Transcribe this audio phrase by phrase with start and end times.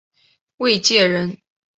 [0.57, 1.37] 卫玠人。